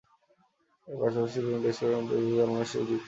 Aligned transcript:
এর 0.87 0.95
পাশাপাশি 1.01 1.37
তিনি 1.37 1.59
বেশ 1.65 1.77
কয়েকটি 1.79 2.13
বিজ্ঞান 2.17 2.37
জার্নালের 2.37 2.69
সঙ্গেও 2.71 2.89
যুক্ত 2.89 2.93
আছেন। 2.93 2.99